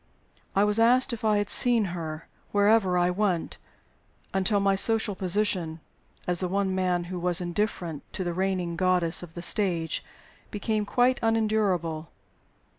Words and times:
I 0.55 0.63
was 0.63 0.79
asked 0.79 1.13
if 1.13 1.23
I 1.23 1.37
had 1.37 1.51
seen 1.51 1.85
her, 1.93 2.27
wherever 2.51 2.97
I 2.97 3.11
went, 3.11 3.59
until 4.33 4.59
my 4.59 4.73
social 4.73 5.13
position, 5.13 5.79
as 6.25 6.39
the 6.39 6.47
one 6.47 6.73
man 6.73 7.03
who 7.03 7.19
was 7.19 7.39
indifferent 7.39 8.01
to 8.13 8.23
the 8.23 8.33
reigning 8.33 8.75
goddess 8.75 9.21
of 9.21 9.35
the 9.35 9.43
stage, 9.43 10.03
became 10.49 10.87
quite 10.87 11.19
unendurable. 11.21 12.09